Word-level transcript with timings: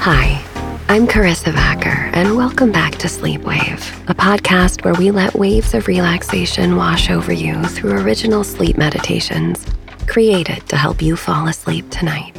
Hi, 0.00 0.42
I'm 0.88 1.06
Karissa 1.06 1.52
Vacker, 1.52 2.10
and 2.14 2.36
welcome 2.36 2.72
back 2.72 2.92
to 2.92 3.08
Sleepwave, 3.08 4.08
a 4.08 4.14
podcast 4.14 4.84
where 4.84 4.94
we 4.94 5.10
let 5.10 5.34
waves 5.34 5.74
of 5.74 5.86
relaxation 5.86 6.76
wash 6.76 7.10
over 7.10 7.32
you 7.32 7.62
through 7.64 8.00
original 8.00 8.42
sleep 8.42 8.78
meditations 8.78 9.66
created 10.06 10.66
to 10.68 10.76
help 10.76 11.02
you 11.02 11.14
fall 11.14 11.46
asleep 11.46 11.90
tonight. 11.90 12.34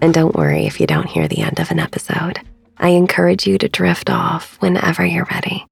And 0.00 0.14
don't 0.14 0.34
worry 0.34 0.66
if 0.66 0.80
you 0.80 0.86
don't 0.86 1.06
hear 1.06 1.28
the 1.28 1.42
end 1.42 1.60
of 1.60 1.70
an 1.70 1.80
episode. 1.80 2.40
I 2.78 2.88
encourage 2.90 3.46
you 3.46 3.58
to 3.58 3.68
drift 3.68 4.08
off 4.08 4.56
whenever 4.60 5.04
you're 5.04 5.28
ready. 5.30 5.66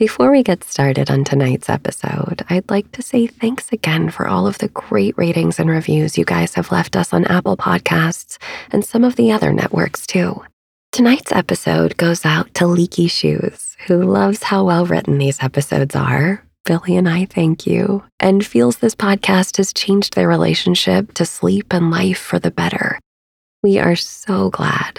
Before 0.00 0.30
we 0.30 0.42
get 0.42 0.64
started 0.64 1.10
on 1.10 1.24
tonight's 1.24 1.68
episode, 1.68 2.42
I'd 2.48 2.70
like 2.70 2.90
to 2.92 3.02
say 3.02 3.26
thanks 3.26 3.70
again 3.70 4.08
for 4.08 4.26
all 4.26 4.46
of 4.46 4.56
the 4.56 4.68
great 4.68 5.14
ratings 5.18 5.58
and 5.58 5.68
reviews 5.68 6.16
you 6.16 6.24
guys 6.24 6.54
have 6.54 6.72
left 6.72 6.96
us 6.96 7.12
on 7.12 7.26
Apple 7.26 7.54
Podcasts 7.54 8.38
and 8.70 8.82
some 8.82 9.04
of 9.04 9.16
the 9.16 9.30
other 9.30 9.52
networks 9.52 10.06
too. 10.06 10.42
Tonight's 10.90 11.32
episode 11.32 11.98
goes 11.98 12.24
out 12.24 12.54
to 12.54 12.66
Leaky 12.66 13.08
Shoes, 13.08 13.76
who 13.88 14.02
loves 14.04 14.44
how 14.44 14.64
well 14.64 14.86
written 14.86 15.18
these 15.18 15.42
episodes 15.42 15.94
are. 15.94 16.42
Billy 16.64 16.96
and 16.96 17.06
I 17.06 17.26
thank 17.26 17.66
you, 17.66 18.02
and 18.18 18.44
feels 18.44 18.78
this 18.78 18.94
podcast 18.94 19.58
has 19.58 19.70
changed 19.70 20.14
their 20.14 20.28
relationship 20.28 21.12
to 21.12 21.26
sleep 21.26 21.74
and 21.74 21.90
life 21.90 22.18
for 22.18 22.38
the 22.38 22.50
better. 22.50 22.98
We 23.62 23.78
are 23.78 23.96
so 23.96 24.48
glad. 24.48 24.98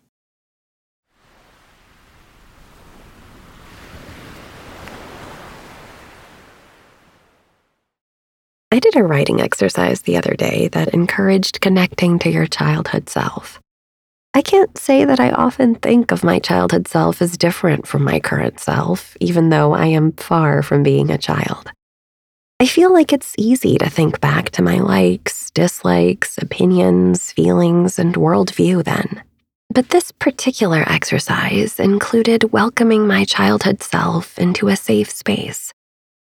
I 8.73 8.79
did 8.79 8.95
a 8.95 9.03
writing 9.03 9.41
exercise 9.41 10.03
the 10.03 10.15
other 10.15 10.33
day 10.33 10.69
that 10.69 10.93
encouraged 10.93 11.59
connecting 11.59 12.19
to 12.19 12.29
your 12.31 12.47
childhood 12.47 13.09
self. 13.09 13.59
I 14.33 14.41
can't 14.41 14.77
say 14.77 15.03
that 15.03 15.19
I 15.19 15.31
often 15.31 15.75
think 15.75 16.13
of 16.13 16.23
my 16.23 16.39
childhood 16.39 16.87
self 16.87 17.21
as 17.21 17.37
different 17.37 17.85
from 17.85 18.05
my 18.05 18.21
current 18.21 18.61
self, 18.61 19.17
even 19.19 19.49
though 19.49 19.73
I 19.73 19.87
am 19.87 20.13
far 20.13 20.63
from 20.63 20.83
being 20.83 21.11
a 21.11 21.17
child. 21.17 21.69
I 22.61 22.65
feel 22.65 22.93
like 22.93 23.11
it's 23.11 23.35
easy 23.37 23.77
to 23.77 23.89
think 23.89 24.21
back 24.21 24.51
to 24.51 24.61
my 24.61 24.79
likes, 24.79 25.51
dislikes, 25.51 26.37
opinions, 26.37 27.29
feelings, 27.33 27.99
and 27.99 28.15
worldview 28.15 28.85
then. 28.85 29.21
But 29.69 29.89
this 29.89 30.13
particular 30.13 30.85
exercise 30.87 31.77
included 31.77 32.53
welcoming 32.53 33.05
my 33.05 33.25
childhood 33.25 33.83
self 33.83 34.39
into 34.39 34.69
a 34.69 34.77
safe 34.77 35.09
space 35.09 35.73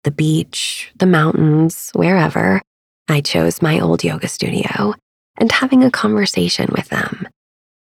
the 0.06 0.12
beach, 0.12 0.92
the 0.96 1.04
mountains, 1.04 1.90
wherever, 1.92 2.62
I 3.08 3.20
chose 3.20 3.60
my 3.60 3.80
old 3.80 4.04
yoga 4.04 4.28
studio 4.28 4.94
and 5.36 5.50
having 5.50 5.82
a 5.82 5.90
conversation 5.90 6.68
with 6.70 6.88
them. 6.90 7.26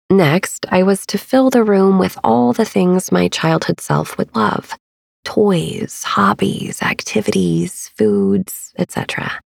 Next, 0.09 0.65
I 0.69 0.83
was 0.83 1.05
to 1.07 1.17
fill 1.17 1.49
the 1.49 1.65
room 1.65 1.99
with 1.99 2.17
all 2.23 2.53
the 2.53 2.63
things 2.63 3.11
my 3.11 3.27
childhood 3.27 3.81
self 3.81 4.17
would 4.17 4.33
love 4.33 4.77
toys, 5.25 6.03
hobbies, 6.05 6.81
activities, 6.81 7.89
foods, 7.97 8.73
etc. 8.77 9.41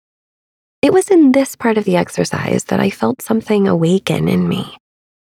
It 0.81 0.93
was 0.95 1.11
in 1.11 1.33
this 1.33 1.57
part 1.57 1.77
of 1.77 1.85
the 1.85 1.97
exercise 1.97 2.65
that 2.65 2.81
I 2.81 2.89
felt 2.89 3.21
something 3.21 3.69
awaken 3.69 4.27
in 4.27 4.49
me. 4.49 4.79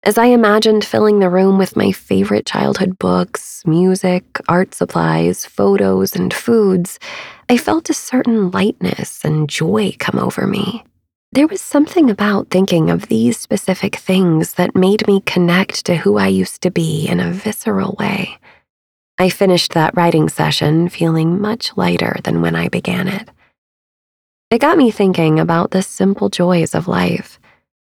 As 0.06 0.20
I 0.20 0.26
imagined 0.26 0.86
filling 0.86 1.18
the 1.18 1.32
room 1.32 1.58
with 1.58 1.76
my 1.76 1.92
favorite 1.92 2.46
childhood 2.46 3.00
books, 3.00 3.66
music, 3.66 4.24
art 4.48 4.76
supplies, 4.76 5.48
photos, 5.48 6.16
and 6.16 6.32
foods, 6.32 7.00
I 7.50 7.58
felt 7.58 7.90
a 7.90 7.96
certain 7.96 8.52
lightness 8.52 9.26
and 9.26 9.50
joy 9.50 9.96
come 9.98 10.20
over 10.20 10.46
me. 10.46 10.84
There 11.32 11.48
was 11.48 11.60
something 11.60 12.12
about 12.12 12.52
thinking 12.52 12.92
of 12.92 13.08
these 13.08 13.40
specific 13.40 13.96
things 13.96 14.54
that 14.54 14.76
made 14.76 15.08
me 15.08 15.22
connect 15.22 15.88
to 15.88 15.96
who 15.96 16.20
I 16.20 16.28
used 16.28 16.62
to 16.62 16.70
be 16.70 17.08
in 17.08 17.20
a 17.20 17.32
visceral 17.32 17.96
way. 17.98 18.38
I 19.18 19.30
finished 19.30 19.74
that 19.74 19.98
writing 19.98 20.30
session 20.30 20.88
feeling 20.88 21.42
much 21.42 21.76
lighter 21.78 22.18
than 22.24 22.44
when 22.44 22.56
I 22.56 22.70
began 22.70 23.08
it. 23.08 23.28
It 24.52 24.62
got 24.62 24.78
me 24.78 24.92
thinking 24.92 25.40
about 25.40 25.72
the 25.72 25.82
simple 25.82 26.30
joys 26.30 26.76
of 26.76 26.88
life 26.88 27.40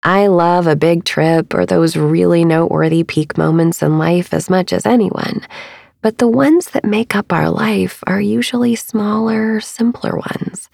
I 0.06 0.28
love 0.28 0.68
a 0.68 0.76
big 0.76 1.06
trip 1.06 1.54
or 1.54 1.66
those 1.66 1.96
really 1.96 2.44
noteworthy 2.44 3.06
peak 3.06 3.38
moments 3.38 3.82
in 3.82 3.98
life 3.98 4.34
as 4.34 4.50
much 4.50 4.74
as 4.74 4.86
anyone, 4.86 5.48
but 6.02 6.18
the 6.18 6.28
ones 6.28 6.72
that 6.72 6.84
make 6.84 7.16
up 7.16 7.32
our 7.32 7.50
life 7.50 8.04
are 8.06 8.20
usually 8.20 8.76
smaller, 8.76 9.62
simpler 9.62 10.18
ones. 10.18 10.70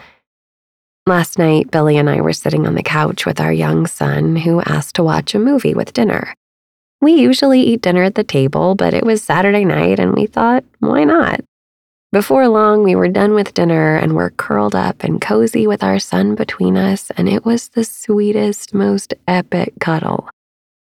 Last 1.06 1.38
night, 1.38 1.70
Billy 1.70 1.98
and 1.98 2.10
I 2.10 2.22
were 2.22 2.34
sitting 2.34 2.66
on 2.66 2.74
the 2.74 2.82
couch 2.82 3.28
with 3.28 3.40
our 3.40 3.54
young 3.54 3.86
son 3.86 4.36
who 4.36 4.62
asked 4.62 4.96
to 4.96 5.04
watch 5.04 5.36
a 5.36 5.40
movie 5.40 5.76
with 5.76 5.94
dinner. 5.94 6.34
We 7.00 7.14
usually 7.14 7.62
eat 7.62 7.82
dinner 7.82 8.04
at 8.04 8.16
the 8.16 8.24
table, 8.24 8.74
but 8.74 8.96
it 8.96 9.06
was 9.06 9.22
Saturday 9.22 9.64
night 9.64 10.00
and 10.00 10.16
we 10.16 10.26
thought, 10.26 10.64
why 10.80 11.04
not? 11.04 11.42
Before 12.12 12.48
long, 12.48 12.84
we 12.84 12.96
were 12.96 13.08
done 13.08 13.36
with 13.36 13.54
dinner 13.54 13.96
and 13.96 14.16
were 14.16 14.32
curled 14.32 14.74
up 14.74 15.04
and 15.04 15.22
cozy 15.22 15.68
with 15.68 15.84
our 15.84 16.00
son 16.00 16.34
between 16.34 16.76
us, 16.76 17.12
and 17.12 17.30
it 17.30 17.46
was 17.46 17.70
the 17.70 17.84
sweetest, 17.84 18.74
most 18.74 19.14
epic 19.28 19.74
cuddle. 19.80 20.28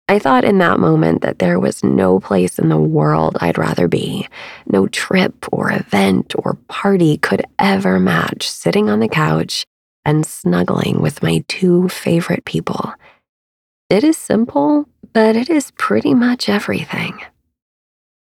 I 0.09 0.19
thought 0.19 0.45
in 0.45 0.59
that 0.59 0.81
moment 0.81 1.23
that 1.23 1.39
there 1.39 1.61
was 1.61 1.85
no 1.85 2.19
place 2.19 2.59
in 2.59 2.69
the 2.69 2.77
world 2.77 3.39
I'd 3.41 3.59
rather 3.59 3.87
be. 3.87 4.29
No 4.67 4.89
trip 4.89 5.47
or 5.53 5.71
event 5.71 6.35
or 6.37 6.59
party 6.67 7.17
could 7.17 7.47
ever 7.61 8.01
match 8.01 8.51
sitting 8.51 8.91
on 8.91 8.99
the 8.99 9.09
couch 9.09 9.65
and 10.05 10.27
snuggling 10.27 11.01
with 11.01 11.23
my 11.23 11.45
two 11.47 11.89
favorite 11.89 12.45
people. 12.45 12.93
It 13.89 14.03
is 14.03 14.19
simple, 14.19 14.89
but 15.13 15.37
it 15.37 15.49
is 15.49 15.71
pretty 15.79 16.13
much 16.13 16.49
everything. 16.49 17.21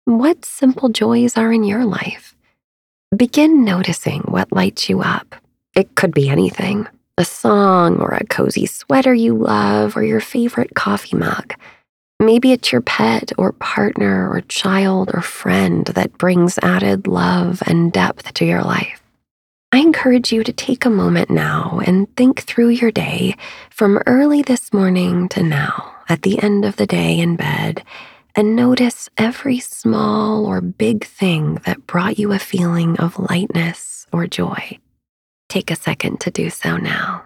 What 0.06 0.45
simple 0.45 0.90
joys 0.90 1.35
are 1.35 1.51
in 1.51 1.63
your 1.63 1.84
life? 1.84 2.25
Begin 3.16 3.64
noticing 3.64 4.22
what 4.22 4.52
lights 4.52 4.90
you 4.90 5.02
up. 5.02 5.36
It 5.76 5.96
could 5.96 6.12
be 6.12 6.28
anything 6.28 6.88
a 7.18 7.24
song 7.24 8.00
or 8.00 8.09
a 8.09 8.26
cozy 8.26 8.66
sweater 8.66 9.14
you 9.14 9.38
love 9.38 9.96
or 9.96 10.03
your 10.03 10.20
favorite 10.20 10.74
coffee 10.76 11.16
mug. 11.16 11.54
Maybe 12.20 12.52
it's 12.52 12.72
your 12.72 12.81
pet 12.81 13.31
or 13.38 13.54
partner 13.54 14.30
or 14.30 14.42
child 14.42 15.12
or 15.14 15.22
friend 15.22 15.86
that 15.86 16.18
brings 16.18 16.58
added 16.64 17.08
love 17.08 17.62
and 17.68 17.94
depth 17.94 18.34
to 18.34 18.46
your 18.46 18.64
life. 18.64 19.02
I 19.72 19.78
encourage 19.78 20.34
you 20.34 20.44
to 20.44 20.52
take 20.52 20.84
a 20.84 20.90
moment 20.90 21.30
now 21.30 21.80
and 21.86 22.14
think 22.18 22.42
through 22.42 22.70
your 22.70 22.92
day 22.92 23.38
from 23.70 24.02
early 24.08 24.42
this 24.42 24.74
morning 24.74 25.30
to 25.30 25.44
now, 25.44 25.94
at 26.09 26.24
the 26.24 26.42
end 26.42 26.66
of 26.66 26.75
the 26.75 26.88
day 26.88 27.20
in 27.20 27.36
bed 27.38 27.84
and 28.35 28.56
notice 28.56 29.09
every 29.18 29.59
small 29.59 30.46
or 30.46 30.62
big 30.62 31.06
thing 31.06 31.56
that 31.66 31.88
brought 31.88 32.19
you 32.19 32.31
a 32.31 32.40
feeling 32.40 32.97
of 33.00 33.18
lightness 33.18 34.06
or 34.12 34.27
joy. 34.27 34.77
Take 35.50 35.71
a 35.71 35.75
second 35.75 36.19
to 36.21 36.31
do 36.31 36.50
so 36.50 36.77
now. 36.77 37.24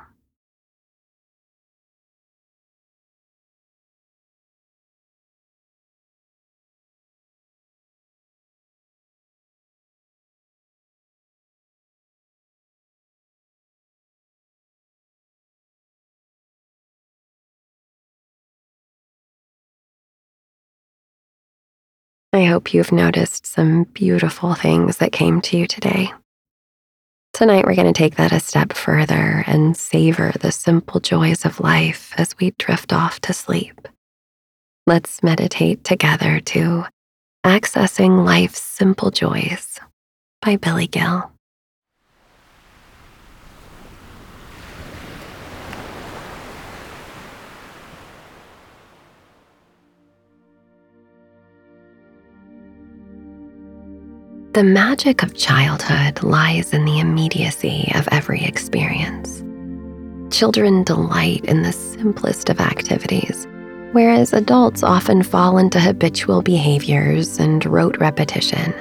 I 22.39 22.45
hope 22.45 22.73
you've 22.73 22.93
noticed 22.93 23.45
some 23.45 23.83
beautiful 23.83 24.55
things 24.55 24.97
that 24.97 25.11
came 25.11 25.41
to 25.41 25.57
you 25.57 25.67
today. 25.67 26.13
Tonight, 27.33 27.65
we're 27.65 27.75
going 27.75 27.91
to 27.91 27.97
take 27.97 28.15
that 28.15 28.31
a 28.31 28.39
step 28.39 28.71
further 28.71 29.43
and 29.45 29.75
savor 29.75 30.31
the 30.39 30.53
simple 30.53 31.01
joys 31.01 31.43
of 31.43 31.59
life 31.59 32.13
as 32.17 32.37
we 32.39 32.51
drift 32.51 32.93
off 32.93 33.19
to 33.21 33.33
sleep. 33.33 33.89
Let's 34.87 35.21
meditate 35.21 35.83
together 35.83 36.39
to 36.39 36.85
accessing 37.45 38.25
life's 38.25 38.61
simple 38.61 39.11
joys 39.11 39.77
by 40.41 40.55
Billy 40.55 40.87
Gill. 40.87 41.29
The 54.59 54.65
magic 54.65 55.23
of 55.23 55.35
childhood 55.35 56.21
lies 56.21 56.73
in 56.73 56.83
the 56.83 56.99
immediacy 56.99 57.89
of 57.95 58.09
every 58.11 58.43
experience. 58.43 59.41
Children 60.35 60.83
delight 60.83 61.45
in 61.45 61.61
the 61.61 61.71
simplest 61.71 62.49
of 62.49 62.59
activities, 62.59 63.47
whereas 63.93 64.33
adults 64.33 64.83
often 64.83 65.23
fall 65.23 65.57
into 65.59 65.79
habitual 65.79 66.41
behaviors 66.41 67.39
and 67.39 67.65
rote 67.65 67.95
repetition. 67.99 68.73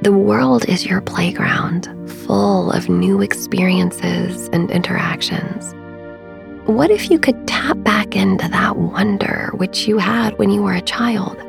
The 0.00 0.10
world 0.10 0.68
is 0.68 0.84
your 0.84 1.00
playground, 1.00 1.86
full 2.26 2.72
of 2.72 2.88
new 2.88 3.22
experiences 3.22 4.48
and 4.52 4.68
interactions. 4.68 5.76
What 6.66 6.90
if 6.90 7.08
you 7.08 7.20
could 7.20 7.46
tap 7.46 7.80
back 7.84 8.16
into 8.16 8.48
that 8.48 8.76
wonder 8.76 9.52
which 9.54 9.86
you 9.86 9.98
had 9.98 10.36
when 10.40 10.50
you 10.50 10.60
were 10.60 10.74
a 10.74 10.80
child? 10.80 11.40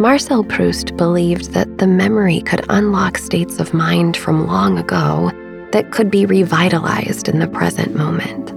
Marcel 0.00 0.44
Proust 0.44 0.96
believed 0.96 1.52
that 1.52 1.76
the 1.76 1.86
memory 1.86 2.40
could 2.40 2.64
unlock 2.70 3.18
states 3.18 3.60
of 3.60 3.74
mind 3.74 4.16
from 4.16 4.46
long 4.46 4.78
ago 4.78 5.30
that 5.72 5.90
could 5.90 6.10
be 6.10 6.24
revitalized 6.24 7.28
in 7.28 7.38
the 7.38 7.46
present 7.46 7.94
moment. 7.94 8.50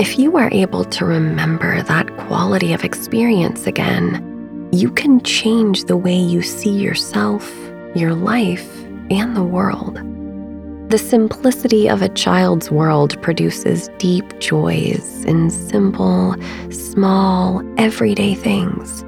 If 0.00 0.18
you 0.18 0.36
are 0.36 0.48
able 0.50 0.84
to 0.86 1.04
remember 1.04 1.80
that 1.84 2.16
quality 2.16 2.72
of 2.72 2.82
experience 2.82 3.68
again, 3.68 4.68
you 4.72 4.90
can 4.90 5.22
change 5.22 5.84
the 5.84 5.96
way 5.96 6.16
you 6.16 6.42
see 6.42 6.76
yourself, 6.76 7.48
your 7.94 8.14
life, 8.14 8.68
and 9.12 9.36
the 9.36 9.44
world. 9.44 9.94
The 10.90 10.98
simplicity 10.98 11.88
of 11.88 12.02
a 12.02 12.08
child's 12.08 12.68
world 12.68 13.22
produces 13.22 13.88
deep 13.98 14.40
joys 14.40 15.24
in 15.24 15.50
simple, 15.50 16.34
small, 16.72 17.62
everyday 17.78 18.34
things 18.34 19.04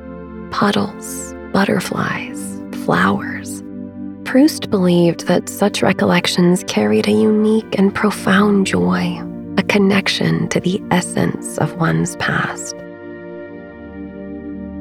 puddles, 0.52 1.31
butterflies, 1.52 2.60
flowers. 2.84 3.62
Proust 4.24 4.70
believed 4.70 5.26
that 5.26 5.48
such 5.48 5.82
recollections 5.82 6.64
carried 6.64 7.06
a 7.06 7.12
unique 7.12 7.78
and 7.78 7.94
profound 7.94 8.66
joy, 8.66 9.20
a 9.58 9.62
connection 9.62 10.48
to 10.48 10.60
the 10.60 10.82
essence 10.90 11.58
of 11.58 11.74
one's 11.76 12.16
past. 12.16 12.74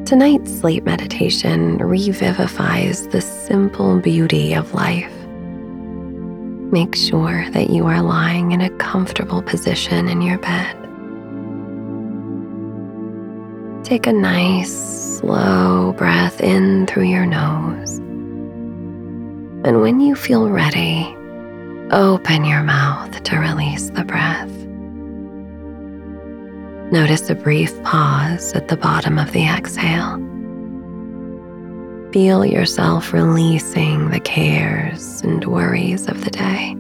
Tonight's 0.06 0.60
sleep 0.60 0.84
meditation 0.84 1.78
revivifies 1.78 3.10
the 3.12 3.22
simple 3.22 4.00
beauty 4.00 4.54
of 4.54 4.74
life. 4.74 5.12
Make 6.72 6.96
sure 6.96 7.50
that 7.52 7.70
you 7.70 7.86
are 7.86 8.02
lying 8.02 8.54
in 8.54 8.62
a 8.62 8.70
comfortable 8.78 9.42
position 9.42 10.08
in 10.08 10.22
your 10.22 10.38
bed. 10.38 10.78
Take 13.84 14.08
a 14.08 14.14
nice, 14.14 15.11
slow 15.22 15.94
breath 15.94 16.42
in 16.42 16.88
through 16.88 17.04
your 17.04 17.28
nose. 17.28 17.98
And 19.64 19.80
when 19.80 20.00
you 20.00 20.16
feel 20.16 20.50
ready, 20.50 21.16
open 21.92 22.44
your 22.44 22.64
mouth 22.64 23.22
to 23.22 23.38
release 23.38 23.92
the 23.92 24.04
breath. 24.04 24.50
Notice 26.92 27.30
a 27.30 27.36
brief 27.36 27.82
pause 27.84 28.54
at 28.54 28.68
the 28.68 28.76
bottom 28.76 29.20
of 29.20 29.32
the 29.32 29.46
exhale. 29.46 30.18
Feel 32.12 32.44
yourself 32.44 33.14
releasing 33.14 34.10
the 34.10 34.20
cares 34.20 35.22
and 35.22 35.46
worries 35.46 36.08
of 36.08 36.24
the 36.24 36.32
day. 36.32 36.74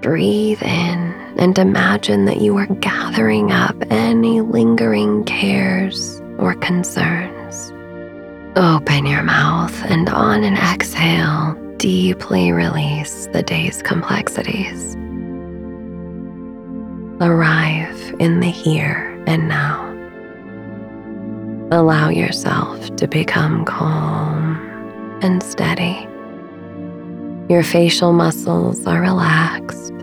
Breathe 0.00 0.62
in 0.62 1.14
and 1.36 1.58
imagine 1.58 2.24
that 2.24 2.40
you 2.40 2.56
are 2.56 2.66
gathering 2.66 3.52
up 3.52 3.76
any 3.90 4.40
lingering 4.40 5.24
cares 5.24 6.13
or 6.38 6.54
concerns. 6.54 7.70
Open 8.56 9.06
your 9.06 9.22
mouth 9.22 9.74
and 9.84 10.08
on 10.08 10.44
an 10.44 10.56
exhale, 10.56 11.54
deeply 11.76 12.52
release 12.52 13.26
the 13.32 13.42
day's 13.42 13.82
complexities. 13.82 14.94
Arrive 17.20 18.14
in 18.18 18.40
the 18.40 18.50
here 18.50 19.22
and 19.26 19.48
now. 19.48 19.90
Allow 21.70 22.08
yourself 22.10 22.94
to 22.96 23.08
become 23.08 23.64
calm 23.64 24.56
and 25.22 25.42
steady. 25.42 26.08
Your 27.48 27.62
facial 27.62 28.12
muscles 28.12 28.86
are 28.86 29.00
relaxed 29.00 29.94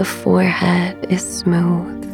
the 0.00 0.04
forehead 0.06 0.96
is 1.10 1.20
smooth. 1.20 2.09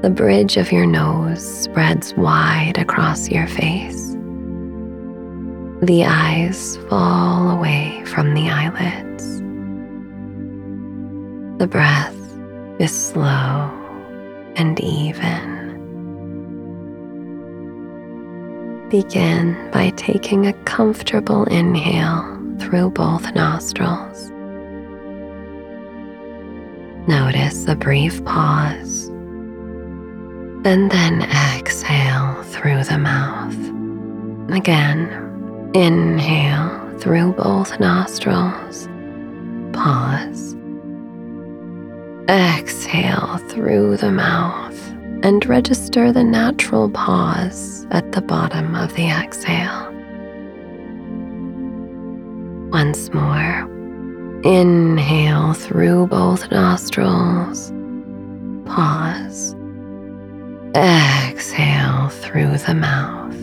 The 0.00 0.10
bridge 0.10 0.56
of 0.56 0.70
your 0.70 0.86
nose 0.86 1.42
spreads 1.42 2.14
wide 2.14 2.78
across 2.78 3.28
your 3.28 3.48
face. 3.48 4.12
The 5.82 6.04
eyes 6.06 6.76
fall 6.88 7.50
away 7.50 8.04
from 8.04 8.32
the 8.34 8.48
eyelids. 8.48 9.40
The 11.58 11.66
breath 11.66 12.14
is 12.78 12.92
slow 12.92 13.72
and 14.54 14.78
even. 14.78 15.58
Begin 18.90 19.70
by 19.72 19.90
taking 19.96 20.46
a 20.46 20.52
comfortable 20.62 21.42
inhale 21.46 22.22
through 22.60 22.90
both 22.90 23.34
nostrils. 23.34 24.30
Notice 27.08 27.66
a 27.66 27.74
brief 27.74 28.24
pause 28.24 28.97
and 30.64 30.90
then 30.90 31.22
exhale 31.22 32.42
through 32.44 32.84
the 32.84 32.98
mouth. 32.98 33.56
Again, 34.50 35.70
inhale 35.74 36.98
through 36.98 37.32
both 37.32 37.78
nostrils. 37.78 38.88
Pause. 39.72 40.56
Exhale 42.28 43.38
through 43.48 43.96
the 43.98 44.10
mouth 44.10 44.78
and 45.22 45.44
register 45.46 46.12
the 46.12 46.24
natural 46.24 46.90
pause 46.90 47.86
at 47.90 48.12
the 48.12 48.20
bottom 48.20 48.74
of 48.74 48.94
the 48.94 49.08
exhale. 49.08 49.92
Once 52.70 53.12
more. 53.14 53.68
Inhale 54.44 55.52
through 55.52 56.06
both 56.08 56.50
nostrils. 56.50 57.72
Pause. 58.66 59.57
Exhale 60.78 62.08
through 62.08 62.56
the 62.58 62.74
mouth. 62.74 63.34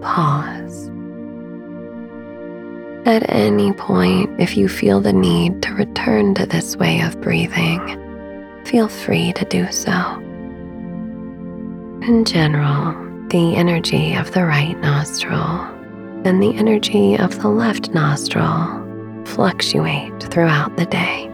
Pause. 0.00 0.90
At 3.04 3.28
any 3.28 3.72
point, 3.72 4.40
if 4.40 4.56
you 4.56 4.68
feel 4.68 5.00
the 5.00 5.12
need 5.12 5.60
to 5.62 5.74
return 5.74 6.34
to 6.34 6.46
this 6.46 6.76
way 6.76 7.00
of 7.00 7.20
breathing, 7.20 7.80
feel 8.64 8.86
free 8.86 9.32
to 9.32 9.44
do 9.46 9.66
so. 9.72 9.92
In 12.06 12.24
general, 12.24 12.94
the 13.28 13.56
energy 13.56 14.14
of 14.14 14.30
the 14.32 14.44
right 14.44 14.78
nostril 14.78 15.62
and 16.24 16.40
the 16.40 16.54
energy 16.56 17.18
of 17.18 17.40
the 17.42 17.48
left 17.48 17.90
nostril 17.90 18.84
fluctuate 19.24 20.22
throughout 20.22 20.76
the 20.76 20.86
day. 20.86 21.27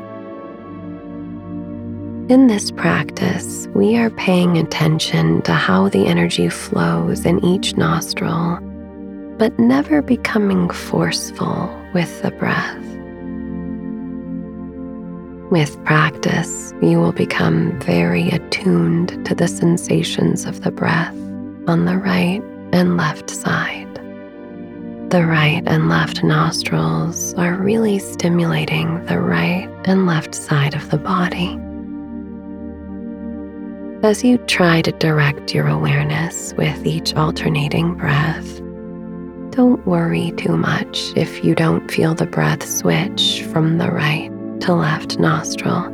In 2.30 2.46
this 2.46 2.70
practice, 2.70 3.66
we 3.74 3.98
are 3.98 4.08
paying 4.08 4.56
attention 4.56 5.42
to 5.42 5.52
how 5.52 5.90
the 5.90 6.06
energy 6.06 6.48
flows 6.48 7.26
in 7.26 7.44
each 7.44 7.76
nostril, 7.76 8.58
but 9.36 9.58
never 9.58 10.00
becoming 10.00 10.70
forceful 10.70 11.68
with 11.92 12.22
the 12.22 12.30
breath. 12.30 12.82
With 15.50 15.84
practice, 15.84 16.72
you 16.80 16.98
will 16.98 17.12
become 17.12 17.78
very 17.80 18.30
attuned 18.30 19.26
to 19.26 19.34
the 19.34 19.46
sensations 19.46 20.46
of 20.46 20.62
the 20.62 20.70
breath 20.70 21.14
on 21.68 21.84
the 21.84 21.98
right 21.98 22.42
and 22.72 22.96
left 22.96 23.28
side 23.28 23.84
the 25.10 25.24
right 25.24 25.62
and 25.66 25.88
left 25.88 26.24
nostrils 26.24 27.34
are 27.34 27.54
really 27.54 28.00
stimulating 28.00 29.04
the 29.06 29.20
right 29.20 29.68
and 29.84 30.06
left 30.06 30.34
side 30.34 30.74
of 30.74 30.90
the 30.90 30.98
body. 30.98 31.56
As 34.04 34.22
you 34.22 34.36
try 34.36 34.82
to 34.82 34.92
direct 34.92 35.54
your 35.54 35.66
awareness 35.66 36.52
with 36.58 36.84
each 36.84 37.14
alternating 37.14 37.94
breath, 37.94 38.58
don't 39.48 39.82
worry 39.86 40.30
too 40.36 40.58
much 40.58 41.14
if 41.16 41.42
you 41.42 41.54
don't 41.54 41.90
feel 41.90 42.14
the 42.14 42.26
breath 42.26 42.68
switch 42.68 43.42
from 43.50 43.78
the 43.78 43.90
right 43.90 44.30
to 44.60 44.74
left 44.74 45.18
nostril. 45.18 45.84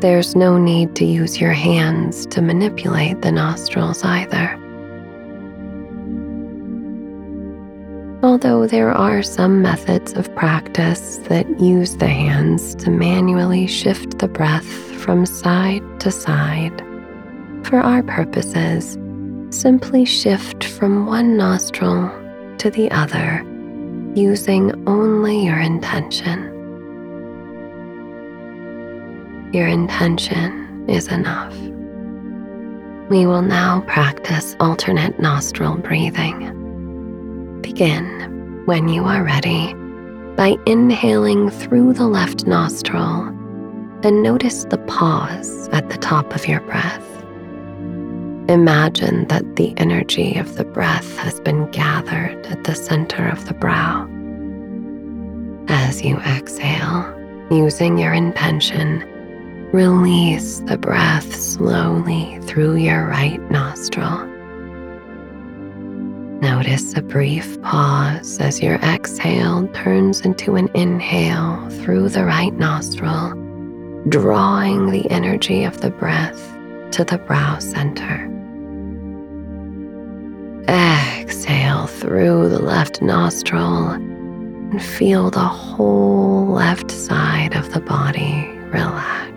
There's 0.00 0.34
no 0.34 0.58
need 0.58 0.96
to 0.96 1.04
use 1.04 1.40
your 1.40 1.52
hands 1.52 2.26
to 2.26 2.42
manipulate 2.42 3.22
the 3.22 3.30
nostrils 3.30 4.02
either. 4.02 4.58
Although 8.24 8.66
there 8.66 8.90
are 8.90 9.22
some 9.22 9.60
methods 9.60 10.14
of 10.14 10.34
practice 10.34 11.18
that 11.28 11.60
use 11.60 11.96
the 11.96 12.08
hands 12.08 12.74
to 12.76 12.88
manually 12.88 13.66
shift 13.66 14.18
the 14.18 14.28
breath 14.28 14.64
from 14.64 15.26
side 15.26 15.82
to 16.00 16.10
side, 16.10 16.80
for 17.64 17.80
our 17.80 18.02
purposes, 18.02 18.96
simply 19.50 20.06
shift 20.06 20.64
from 20.64 21.04
one 21.04 21.36
nostril 21.36 22.10
to 22.56 22.70
the 22.70 22.90
other 22.92 23.42
using 24.14 24.72
only 24.88 25.44
your 25.44 25.58
intention. 25.58 26.44
Your 29.52 29.66
intention 29.66 30.86
is 30.88 31.08
enough. 31.08 31.54
We 33.10 33.26
will 33.26 33.42
now 33.42 33.82
practice 33.82 34.56
alternate 34.60 35.20
nostril 35.20 35.76
breathing. 35.76 36.53
Begin 37.64 38.62
when 38.66 38.88
you 38.90 39.04
are 39.04 39.24
ready 39.24 39.72
by 40.36 40.54
inhaling 40.66 41.48
through 41.48 41.94
the 41.94 42.06
left 42.06 42.46
nostril 42.46 43.22
and 44.02 44.22
notice 44.22 44.66
the 44.66 44.76
pause 44.76 45.70
at 45.70 45.88
the 45.88 45.96
top 45.96 46.34
of 46.34 46.46
your 46.46 46.60
breath. 46.60 47.08
Imagine 48.50 49.26
that 49.28 49.56
the 49.56 49.72
energy 49.78 50.36
of 50.36 50.56
the 50.56 50.64
breath 50.66 51.16
has 51.16 51.40
been 51.40 51.70
gathered 51.70 52.46
at 52.48 52.64
the 52.64 52.74
center 52.74 53.26
of 53.26 53.46
the 53.46 53.54
brow. 53.54 54.06
As 55.68 56.02
you 56.02 56.18
exhale, 56.18 57.18
using 57.50 57.96
your 57.96 58.12
intention, 58.12 58.98
release 59.72 60.60
the 60.66 60.76
breath 60.76 61.34
slowly 61.34 62.38
through 62.42 62.76
your 62.76 63.06
right 63.06 63.40
nostril. 63.50 64.33
Notice 66.40 66.94
a 66.94 67.02
brief 67.02 67.60
pause 67.62 68.38
as 68.40 68.60
your 68.60 68.76
exhale 68.76 69.66
turns 69.68 70.20
into 70.20 70.56
an 70.56 70.68
inhale 70.74 71.68
through 71.70 72.10
the 72.10 72.24
right 72.24 72.52
nostril, 72.52 73.30
drawing 74.08 74.90
the 74.90 75.10
energy 75.10 75.64
of 75.64 75.80
the 75.80 75.90
breath 75.90 76.40
to 76.92 77.04
the 77.04 77.18
brow 77.18 77.58
center. 77.58 78.30
Exhale 80.68 81.86
through 81.86 82.48
the 82.48 82.62
left 82.62 83.00
nostril 83.00 83.88
and 83.88 84.82
feel 84.82 85.30
the 85.30 85.40
whole 85.40 86.46
left 86.46 86.90
side 86.90 87.54
of 87.54 87.72
the 87.72 87.80
body 87.80 88.48
relax. 88.72 89.30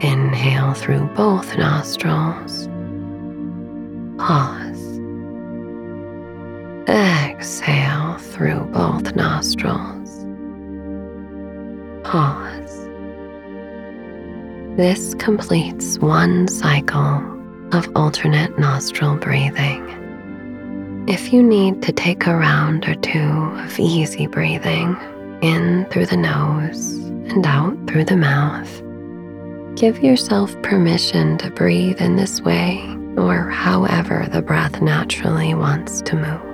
Inhale 0.00 0.74
through 0.74 1.06
both 1.14 1.56
nostrils. 1.56 2.65
Pause. 4.18 5.00
Exhale 6.88 8.16
through 8.18 8.64
both 8.72 9.14
nostrils. 9.14 10.24
Pause. 12.02 12.88
This 14.76 15.14
completes 15.16 15.98
one 15.98 16.48
cycle 16.48 17.22
of 17.72 17.90
alternate 17.94 18.58
nostril 18.58 19.16
breathing. 19.16 19.84
If 21.08 21.32
you 21.32 21.42
need 21.42 21.82
to 21.82 21.92
take 21.92 22.26
a 22.26 22.34
round 22.34 22.88
or 22.88 22.94
two 22.94 23.18
of 23.20 23.78
easy 23.78 24.26
breathing 24.26 24.96
in 25.42 25.86
through 25.90 26.06
the 26.06 26.16
nose 26.16 26.94
and 27.30 27.46
out 27.46 27.76
through 27.86 28.04
the 28.06 28.16
mouth, 28.16 28.82
give 29.76 30.02
yourself 30.02 30.54
permission 30.62 31.36
to 31.38 31.50
breathe 31.50 32.00
in 32.00 32.16
this 32.16 32.40
way 32.40 32.95
or 33.16 33.48
however 33.50 34.26
the 34.30 34.42
breath 34.42 34.80
naturally 34.80 35.54
wants 35.54 36.02
to 36.02 36.16
move. 36.16 36.46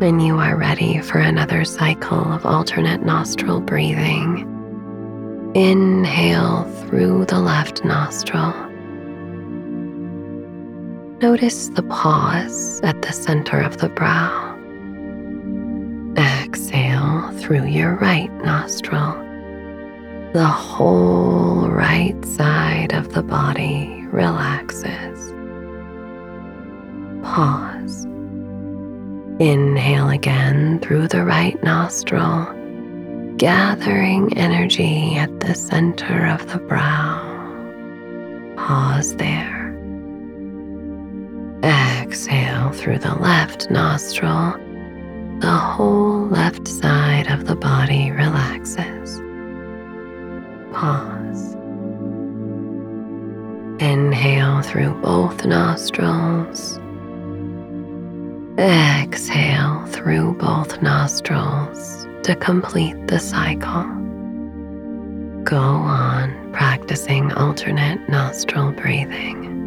When 0.00 0.20
you 0.20 0.36
are 0.38 0.56
ready 0.56 1.00
for 1.00 1.18
another 1.18 1.64
cycle 1.64 2.32
of 2.32 2.44
alternate 2.44 3.04
nostril 3.04 3.60
breathing, 3.60 4.50
Inhale 5.54 6.64
through 6.80 7.26
the 7.26 7.38
left 7.38 7.84
nostril. 7.84 8.52
Notice 11.20 11.68
the 11.68 11.84
pause 11.84 12.80
at 12.82 13.00
the 13.02 13.12
center 13.12 13.60
of 13.60 13.78
the 13.78 13.88
brow. 13.88 14.50
Exhale 16.16 17.30
through 17.38 17.66
your 17.66 17.94
right 17.94 18.32
nostril. 18.42 19.14
The 20.34 20.44
whole 20.44 21.68
right 21.68 22.24
side 22.24 22.92
of 22.92 23.14
the 23.14 23.22
body 23.22 24.04
relaxes. 24.10 25.32
Pause. 27.22 28.06
Inhale 29.38 30.08
again 30.08 30.80
through 30.80 31.06
the 31.06 31.24
right 31.24 31.62
nostril 31.62 32.52
gathering 33.36 34.36
energy 34.36 35.14
at 35.14 35.38
the 35.38 35.54
center 35.54 36.26
of 36.26 36.50
the 36.50 36.58
brow. 36.58 37.20
Pause 38.56 39.14
there. 39.14 39.72
Exhale 41.62 42.72
through 42.72 42.98
the 42.98 43.14
left 43.20 43.70
nostril. 43.70 44.54
The 45.38 45.56
whole 45.56 46.26
left 46.26 46.66
side 46.66 47.28
of 47.28 47.46
the 47.46 47.54
body 47.54 48.10
relaxes. 48.10 49.20
Pause. 50.74 51.54
Inhale 53.80 54.60
through 54.62 54.94
both 55.00 55.44
nostrils. 55.44 56.80
Exhale 58.58 59.86
through 59.86 60.34
both 60.34 60.82
nostrils 60.82 62.08
to 62.24 62.34
complete 62.34 63.06
the 63.06 63.20
cycle. 63.20 63.84
Go 65.44 65.60
on 65.60 66.52
practicing 66.52 67.32
alternate 67.34 68.08
nostril 68.08 68.72
breathing. 68.72 69.63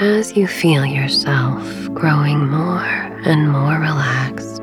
As 0.00 0.36
you 0.36 0.46
feel 0.46 0.86
yourself 0.86 1.92
growing 1.92 2.48
more 2.48 2.84
and 3.26 3.50
more 3.50 3.80
relaxed, 3.80 4.62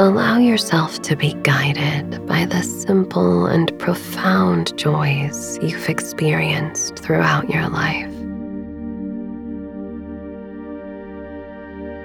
allow 0.00 0.38
yourself 0.38 1.00
to 1.02 1.14
be 1.14 1.34
guided 1.44 2.26
by 2.26 2.44
the 2.44 2.60
simple 2.64 3.46
and 3.46 3.78
profound 3.78 4.76
joys 4.76 5.56
you've 5.62 5.88
experienced 5.88 6.98
throughout 6.98 7.48
your 7.48 7.68
life. 7.68 8.10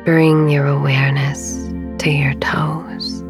Bring 0.05 0.49
your 0.49 0.67
awareness 0.67 1.55
to 2.03 2.11
your 2.11 2.35
toes. 2.35 3.23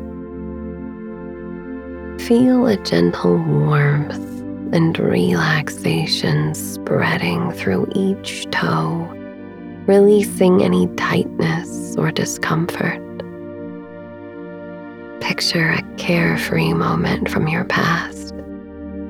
Feel 2.27 2.67
a 2.67 2.75
gentle 2.83 3.37
warmth 3.37 4.38
and 4.71 4.97
relaxation 4.99 6.53
spreading 6.53 7.51
through 7.51 7.87
each 7.95 8.49
toe, 8.51 9.07
releasing 9.87 10.63
any 10.63 10.87
tightness 10.95 11.95
or 11.97 12.11
discomfort. 12.11 13.01
Picture 15.21 15.69
a 15.71 15.81
carefree 15.97 16.73
moment 16.73 17.29
from 17.29 17.47
your 17.47 17.65
past, 17.65 18.33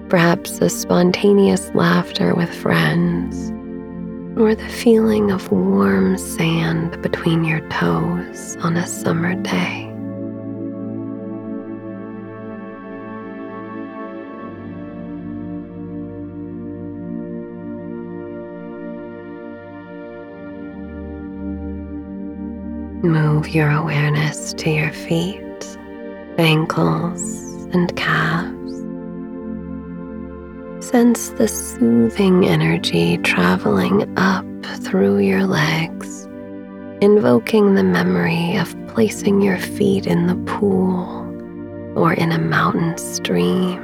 perhaps 0.09 0.59
a 0.61 0.69
spontaneous 0.69 1.69
laughter 1.73 2.33
with 2.33 2.53
friends, 2.53 3.51
or 4.39 4.55
the 4.55 4.69
feeling 4.69 5.31
of 5.31 5.51
warm 5.51 6.17
sand 6.17 7.01
between 7.01 7.43
your 7.43 7.61
toes 7.69 8.55
on 8.61 8.77
a 8.77 8.87
summer 8.87 9.35
day. 9.35 9.88
Move 23.09 23.49
your 23.49 23.71
awareness 23.71 24.53
to 24.53 24.69
your 24.69 24.91
feet, 24.91 25.77
ankles, 26.37 27.41
and 27.73 27.95
calves. 27.95 28.71
Sense 30.85 31.29
the 31.29 31.47
soothing 31.47 32.45
energy 32.45 33.17
traveling 33.17 34.15
up 34.15 34.45
through 34.83 35.17
your 35.17 35.47
legs, 35.47 36.25
invoking 37.01 37.73
the 37.73 37.83
memory 37.83 38.55
of 38.57 38.75
placing 38.89 39.41
your 39.41 39.57
feet 39.57 40.05
in 40.05 40.27
the 40.27 40.35
pool 40.45 41.25
or 41.97 42.13
in 42.13 42.31
a 42.31 42.37
mountain 42.37 42.95
stream, 42.99 43.81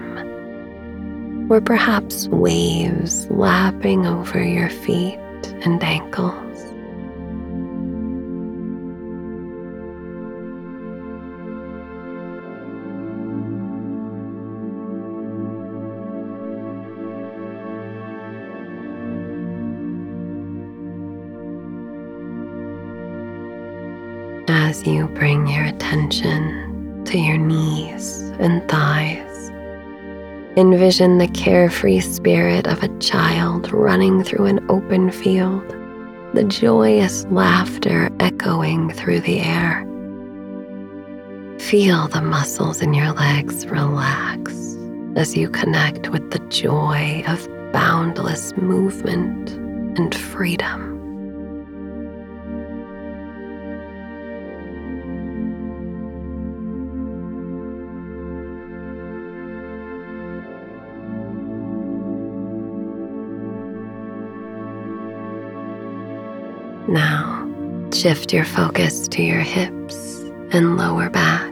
or 1.50 1.60
perhaps 1.60 2.28
waves 2.28 3.28
lapping 3.32 4.06
over 4.06 4.44
your 4.44 4.70
feet 4.70 5.18
and 5.66 5.84
ankles. 5.84 6.45
As 24.50 24.86
you 24.86 25.08
bring 25.10 25.48
your 25.48 25.64
attention 25.64 27.04
to 27.06 27.18
your 27.18 27.38
knees 27.38 28.20
and 28.40 28.68
thighs. 28.70 29.50
Envision 30.58 31.18
the 31.18 31.28
carefree 31.28 32.00
spirit 32.00 32.66
of 32.68 32.82
a 32.82 33.00
child 33.00 33.72
running 33.72 34.24
through 34.24 34.46
an 34.46 34.66
open 34.70 35.12
field, 35.12 35.68
the 36.34 36.46
joyous 36.46 37.26
laughter 37.26 38.10
echoing 38.20 38.92
through 38.92 39.20
the 39.22 39.40
air. 39.40 39.82
Feel 41.60 42.08
the 42.08 42.22
muscles 42.22 42.82
in 42.82 42.94
your 42.94 43.12
legs 43.14 43.66
relax 43.68 44.54
as 45.16 45.36
you 45.36 45.50
connect 45.50 46.10
with 46.10 46.32
the 46.32 46.40
joy 46.50 47.24
of 47.28 47.48
boundless 47.72 48.56
movement 48.56 49.52
and 49.98 50.14
freedom. 50.14 50.55
Shift 68.06 68.32
your 68.32 68.46
focus 68.46 69.08
to 69.08 69.24
your 69.24 69.40
hips 69.40 70.20
and 70.52 70.78
lower 70.78 71.10
back. 71.10 71.52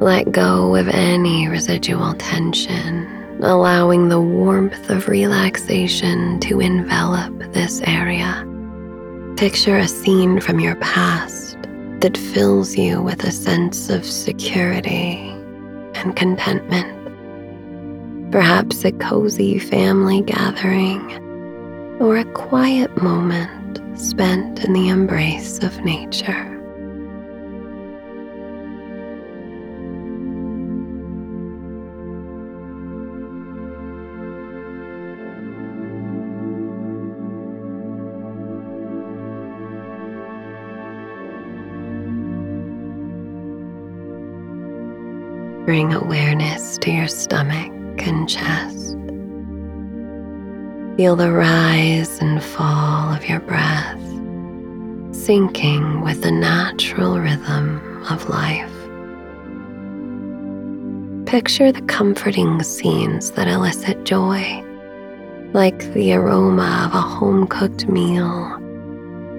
Let 0.00 0.32
go 0.32 0.74
of 0.74 0.88
any 0.88 1.48
residual 1.48 2.14
tension, 2.14 3.06
allowing 3.42 4.08
the 4.08 4.22
warmth 4.22 4.88
of 4.88 5.06
relaxation 5.06 6.40
to 6.40 6.60
envelop 6.60 7.52
this 7.52 7.82
area. 7.82 8.42
Picture 9.36 9.76
a 9.76 9.86
scene 9.86 10.40
from 10.40 10.60
your 10.60 10.76
past 10.76 11.58
that 12.00 12.16
fills 12.16 12.74
you 12.74 13.02
with 13.02 13.22
a 13.24 13.32
sense 13.32 13.90
of 13.90 14.06
security 14.06 15.28
and 15.94 16.16
contentment. 16.16 16.88
Perhaps 18.32 18.82
a 18.86 18.92
cozy 18.92 19.58
family 19.58 20.22
gathering 20.22 21.02
or 22.00 22.16
a 22.16 22.24
quiet 22.32 22.96
moment 23.02 23.60
spent 24.00 24.64
in 24.64 24.72
the 24.72 24.88
embrace 24.88 25.58
of 25.58 25.78
nature. 25.84 26.46
Bring 45.66 45.92
awareness 45.92 46.78
to 46.78 46.90
your 46.90 47.06
stomach 47.06 47.70
and 47.98 48.28
chest. 48.28 48.79
Feel 51.00 51.16
the 51.16 51.32
rise 51.32 52.18
and 52.18 52.44
fall 52.44 53.14
of 53.14 53.26
your 53.26 53.40
breath, 53.40 53.96
syncing 55.12 56.04
with 56.04 56.20
the 56.20 56.30
natural 56.30 57.18
rhythm 57.18 58.04
of 58.10 58.28
life. 58.28 58.70
Picture 61.24 61.72
the 61.72 61.80
comforting 61.86 62.62
scenes 62.62 63.30
that 63.30 63.48
elicit 63.48 64.04
joy, 64.04 64.62
like 65.54 65.90
the 65.94 66.12
aroma 66.12 66.84
of 66.86 66.94
a 66.94 67.00
home 67.00 67.46
cooked 67.46 67.88
meal 67.88 68.58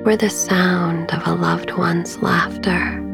or 0.03 0.17
the 0.17 0.31
sound 0.31 1.11
of 1.13 1.27
a 1.27 1.35
loved 1.35 1.77
one's 1.77 2.17
laughter. 2.23 3.10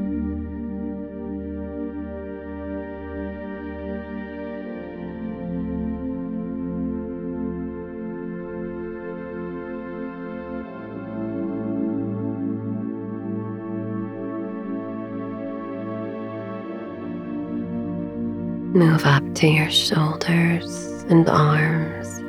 Move 18.74 19.06
up 19.06 19.24
to 19.36 19.48
your 19.48 19.70
shoulders 19.70 21.04
and 21.10 21.28
arms, 21.30 22.20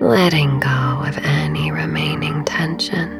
letting 0.00 0.60
go 0.60 1.02
of 1.06 1.18
any 1.18 1.70
remaining 1.70 2.42
tension. 2.46 3.12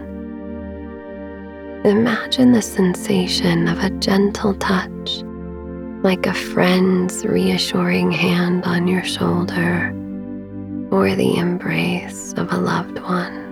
Imagine 1.85 2.53
the 2.53 2.63
sensation 2.63 3.69
of 3.69 3.85
a 3.85 3.91
gentle 3.91 4.55
touch, 4.55 5.23
like 6.03 6.27
a 6.27 6.33
friend's 6.33 7.25
reassuring 7.27 8.11
hand 8.13 8.65
on 8.65 8.89
your 8.89 9.05
shoulder 9.05 9.95
or 10.91 11.15
the 11.15 11.37
embrace 11.37 12.33
of 12.39 12.51
a 12.51 12.57
loved 12.57 12.99
one. 13.01 13.45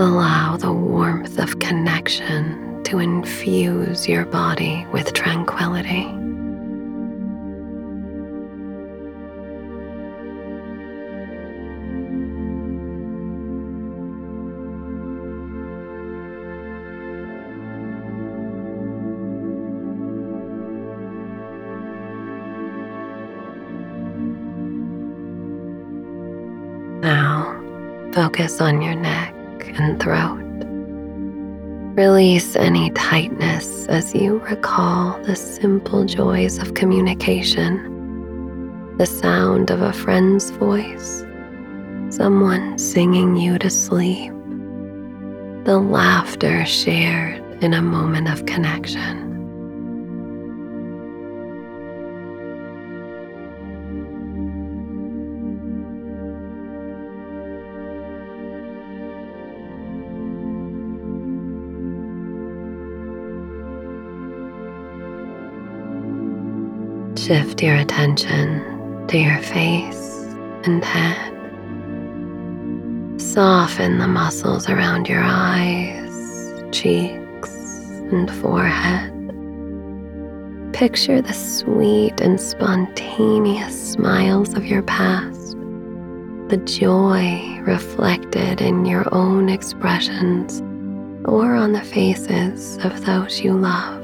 Allow 0.00 0.56
the 0.56 0.72
warmth 0.72 1.38
of 1.38 1.60
connection 1.60 2.82
to 2.82 2.98
infuse 2.98 4.08
your 4.08 4.24
body 4.24 4.84
with 4.92 5.12
tranquility. 5.12 6.12
Focus 28.40 28.60
on 28.62 28.80
your 28.80 28.94
neck 28.94 29.34
and 29.78 30.00
throat. 30.00 30.40
Release 31.94 32.56
any 32.56 32.90
tightness 32.92 33.86
as 33.88 34.14
you 34.14 34.38
recall 34.38 35.22
the 35.24 35.36
simple 35.36 36.06
joys 36.06 36.56
of 36.56 36.72
communication, 36.72 37.76
the 38.96 39.04
sound 39.04 39.70
of 39.70 39.82
a 39.82 39.92
friend's 39.92 40.48
voice, 40.52 41.22
someone 42.08 42.78
singing 42.78 43.36
you 43.36 43.58
to 43.58 43.68
sleep, 43.68 44.32
the 45.64 45.78
laughter 45.78 46.64
shared 46.64 47.44
in 47.62 47.74
a 47.74 47.82
moment 47.82 48.26
of 48.26 48.46
connection. 48.46 49.29
Shift 67.30 67.62
your 67.62 67.76
attention 67.76 69.06
to 69.06 69.16
your 69.16 69.38
face 69.38 70.24
and 70.64 70.84
head. 70.84 71.30
Soften 73.20 73.98
the 74.00 74.08
muscles 74.08 74.68
around 74.68 75.08
your 75.08 75.22
eyes, 75.22 76.12
cheeks, 76.72 77.54
and 78.10 78.28
forehead. 78.42 79.12
Picture 80.72 81.22
the 81.22 81.32
sweet 81.32 82.20
and 82.20 82.40
spontaneous 82.40 83.92
smiles 83.92 84.54
of 84.54 84.66
your 84.66 84.82
past, 84.82 85.52
the 86.48 86.60
joy 86.64 87.60
reflected 87.60 88.60
in 88.60 88.84
your 88.84 89.06
own 89.14 89.48
expressions 89.48 90.60
or 91.24 91.54
on 91.54 91.74
the 91.74 91.82
faces 91.82 92.76
of 92.78 93.06
those 93.06 93.40
you 93.40 93.52
love. 93.52 93.99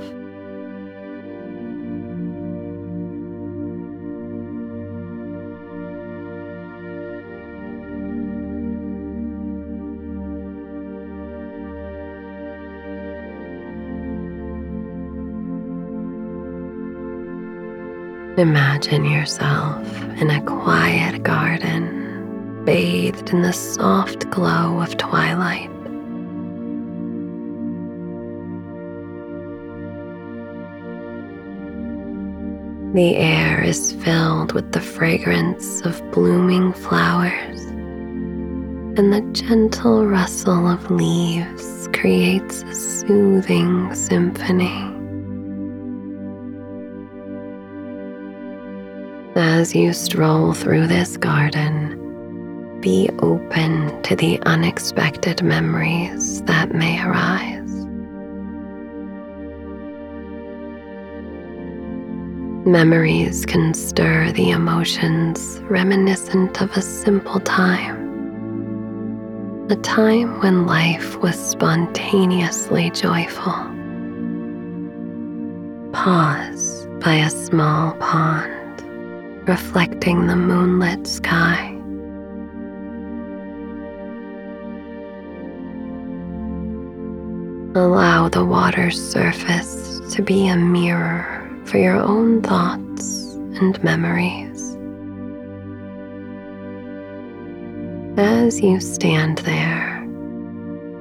Imagine 18.38 19.06
yourself 19.06 19.82
in 20.20 20.28
a 20.28 20.42
quiet 20.42 21.22
garden, 21.22 22.62
bathed 22.66 23.30
in 23.30 23.40
the 23.40 23.54
soft 23.54 24.28
glow 24.28 24.82
of 24.82 24.94
twilight. 24.98 25.70
The 32.92 33.16
air 33.16 33.64
is 33.64 33.92
filled 33.92 34.52
with 34.52 34.72
the 34.72 34.82
fragrance 34.82 35.80
of 35.80 36.02
blooming 36.10 36.74
flowers, 36.74 37.62
and 38.98 39.14
the 39.14 39.22
gentle 39.32 40.04
rustle 40.06 40.68
of 40.68 40.90
leaves 40.90 41.88
creates 41.94 42.64
a 42.64 42.74
soothing 42.74 43.94
symphony. 43.94 44.95
As 49.38 49.74
you 49.74 49.92
stroll 49.92 50.54
through 50.54 50.86
this 50.86 51.18
garden, 51.18 52.80
be 52.80 53.10
open 53.18 54.02
to 54.04 54.16
the 54.16 54.40
unexpected 54.46 55.42
memories 55.42 56.40
that 56.44 56.74
may 56.74 56.98
arise. 57.04 57.84
Memories 62.64 63.44
can 63.44 63.74
stir 63.74 64.32
the 64.32 64.52
emotions 64.52 65.60
reminiscent 65.64 66.62
of 66.62 66.74
a 66.74 66.80
simple 66.80 67.40
time, 67.40 68.06
a 69.68 69.76
time 69.76 70.40
when 70.40 70.64
life 70.66 71.18
was 71.18 71.38
spontaneously 71.38 72.88
joyful. 72.92 73.52
Pause 75.92 76.88
by 77.04 77.16
a 77.16 77.28
small 77.28 77.92
pond 77.96 78.55
reflecting 79.46 80.26
the 80.26 80.34
moonlit 80.34 81.06
sky. 81.06 81.72
Allow 87.76 88.28
the 88.28 88.44
water's 88.44 89.00
surface 89.00 90.00
to 90.14 90.22
be 90.22 90.48
a 90.48 90.56
mirror 90.56 91.48
for 91.64 91.78
your 91.78 91.96
own 91.96 92.42
thoughts 92.42 93.34
and 93.60 93.82
memories. 93.84 94.76
As 98.18 98.60
you 98.60 98.80
stand 98.80 99.38
there, 99.38 100.04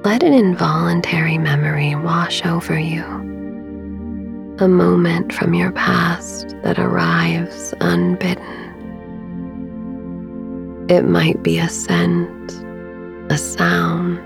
let 0.04 0.22
an 0.22 0.34
involuntary 0.34 1.38
memory 1.38 1.96
wash 1.96 2.44
over 2.44 2.78
you 2.78 3.35
a 4.58 4.68
moment 4.68 5.34
from 5.34 5.52
your 5.52 5.70
past 5.70 6.56
that 6.62 6.78
arrives 6.78 7.74
unbidden. 7.80 8.44
It 10.88 11.02
might 11.02 11.42
be 11.42 11.58
a 11.58 11.68
scent, 11.68 12.52
a 13.30 13.36
sound, 13.36 14.18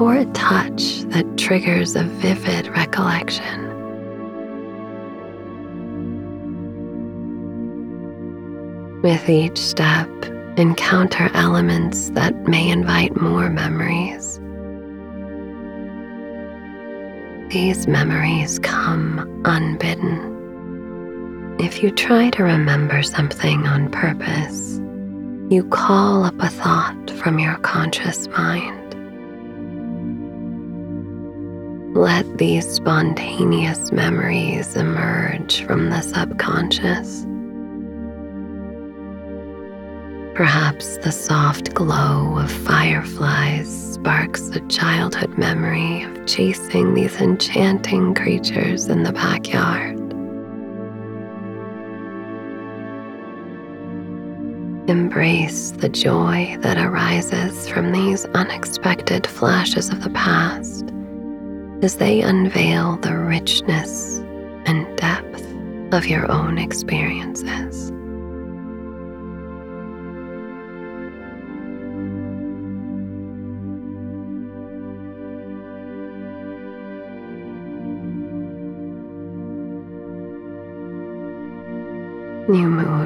or 0.00 0.14
a 0.16 0.24
touch 0.26 1.02
that 1.08 1.36
triggers 1.36 1.94
a 1.94 2.04
vivid 2.04 2.68
recollection. 2.68 3.70
With 9.02 9.28
each 9.28 9.58
step, 9.58 10.08
encounter 10.56 11.28
elements 11.34 12.08
that 12.10 12.34
may 12.48 12.70
invite 12.70 13.20
more 13.20 13.50
memories. 13.50 14.33
These 17.54 17.86
memories 17.86 18.58
come 18.58 19.42
unbidden. 19.44 20.18
If 21.60 21.84
you 21.84 21.92
try 21.92 22.30
to 22.30 22.42
remember 22.42 23.00
something 23.04 23.64
on 23.64 23.92
purpose, 23.92 24.80
you 25.54 25.62
call 25.70 26.24
up 26.24 26.34
a 26.40 26.48
thought 26.48 27.10
from 27.10 27.38
your 27.38 27.54
conscious 27.58 28.26
mind. 28.26 28.96
Let 31.96 32.38
these 32.38 32.68
spontaneous 32.68 33.92
memories 33.92 34.74
emerge 34.74 35.62
from 35.64 35.90
the 35.90 36.00
subconscious. 36.00 37.24
Perhaps 40.34 40.98
the 40.98 41.12
soft 41.12 41.72
glow 41.72 42.36
of 42.36 42.50
fireflies 42.50 43.93
sparks 44.04 44.50
a 44.50 44.60
childhood 44.68 45.38
memory 45.38 46.02
of 46.02 46.26
chasing 46.26 46.92
these 46.92 47.16
enchanting 47.22 48.14
creatures 48.14 48.86
in 48.88 49.02
the 49.02 49.12
backyard. 49.12 49.98
Embrace 54.90 55.70
the 55.70 55.88
joy 55.88 56.54
that 56.60 56.76
arises 56.76 57.66
from 57.66 57.92
these 57.92 58.26
unexpected 58.34 59.26
flashes 59.26 59.88
of 59.88 60.04
the 60.04 60.10
past 60.10 60.92
as 61.80 61.96
they 61.96 62.20
unveil 62.20 62.98
the 62.98 63.16
richness 63.16 64.18
and 64.66 64.84
depth 64.98 65.46
of 65.94 66.06
your 66.06 66.30
own 66.30 66.58
experiences. 66.58 67.73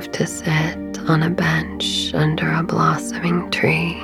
To 0.07 0.27
sit 0.27 0.99
on 1.09 1.23
a 1.23 1.31
bench 1.31 2.15
under 2.15 2.51
a 2.53 2.63
blossoming 2.63 3.51
tree, 3.51 4.01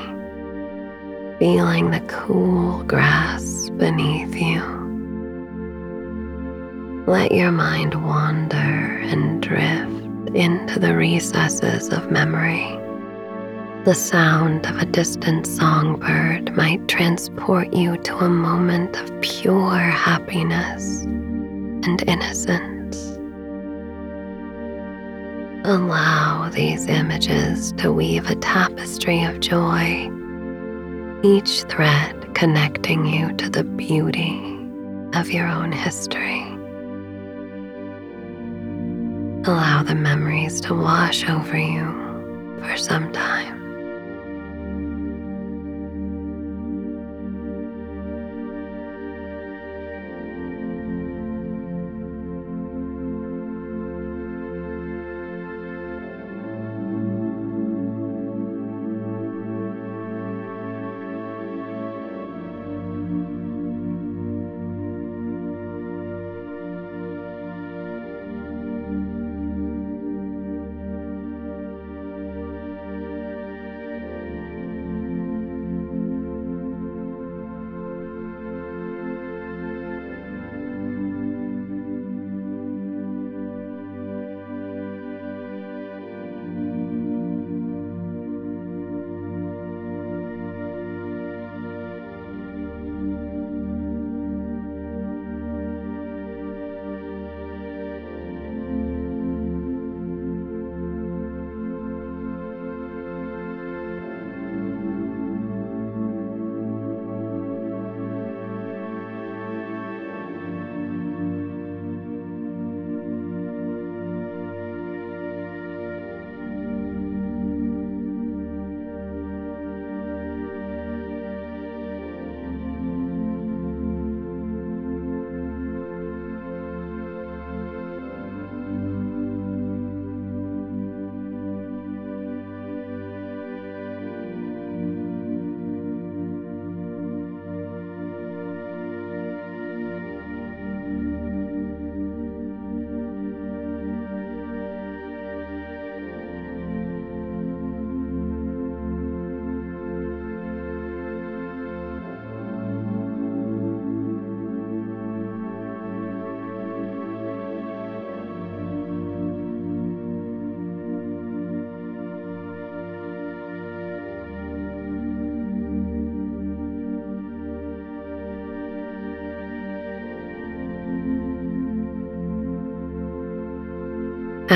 feeling 1.39 1.91
the 1.91 2.03
cool 2.09 2.83
grass 2.85 3.71
beneath 3.71 4.35
you. 4.35 4.63
Let 7.07 7.33
your 7.33 7.53
mind 7.53 7.95
wander 8.07 8.57
and 8.57 9.43
drift 9.43 10.35
into 10.35 10.81
the 10.81 10.97
recesses 10.97 11.91
of 11.91 12.11
memory. 12.11 12.81
The 13.85 13.95
sound 13.95 14.67
of 14.67 14.79
a 14.79 14.87
distant 14.87 15.47
songbird 15.47 16.57
might 16.57 16.89
transport 16.89 17.73
you 17.75 17.99
to 17.99 18.17
a 18.17 18.29
moment 18.31 18.97
of 18.97 19.21
pure 19.21 19.77
happiness 19.79 21.03
and 21.03 22.03
innocence. 22.09 22.74
Allow 25.67 26.51
these 26.51 26.89
images 26.89 27.73
to 27.79 27.91
weave 27.91 28.29
a 28.29 28.35
tapestry 28.35 29.25
of 29.25 29.41
joy, 29.41 30.11
each 31.23 31.63
thread 31.63 32.35
connecting 32.35 33.07
you 33.07 33.33
to 33.33 33.49
the 33.49 33.65
beauty 33.65 34.43
of 35.15 35.31
your 35.31 35.49
own 35.49 35.73
history. 35.73 36.43
Allow 39.47 39.83
the 39.85 39.95
memories 39.95 40.61
to 40.61 40.75
wash 40.75 41.27
over 41.31 41.57
you 41.57 42.61
for 42.61 42.77
some 42.77 43.11
time. 43.13 43.54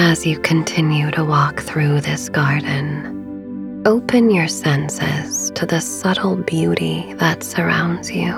As 0.00 0.24
you 0.24 0.38
continue 0.38 1.10
to 1.10 1.24
walk 1.24 1.60
through 1.60 2.02
this 2.02 2.28
garden, 2.28 3.82
open 3.84 4.30
your 4.30 4.46
senses 4.46 5.50
to 5.56 5.66
the 5.66 5.80
subtle 5.80 6.36
beauty 6.36 7.14
that 7.14 7.42
surrounds 7.42 8.08
you. 8.08 8.32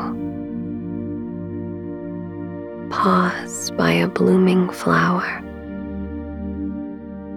Pause 2.91 3.73
by 3.73 3.93
a 3.93 4.09
blooming 4.09 4.71
flower. 4.71 5.45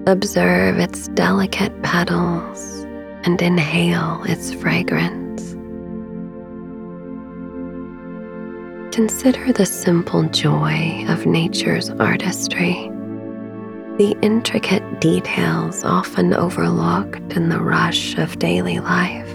Observe 0.08 0.80
its 0.80 1.10
delicate 1.10 1.84
petals 1.84 2.86
and 3.26 3.42
inhale 3.42 4.24
its 4.24 4.54
fragrance. 4.54 5.52
Consider 8.96 9.52
the 9.52 9.66
simple 9.66 10.24
joy 10.30 11.04
of 11.10 11.26
nature's 11.26 11.90
artistry 11.90 12.90
the 13.98 14.18
intricate 14.24 15.00
details 15.00 15.84
often 15.84 16.34
overlooked 16.34 17.34
in 17.34 17.50
the 17.50 17.60
rush 17.60 18.18
of 18.18 18.40
daily 18.40 18.80
life. 18.80 19.30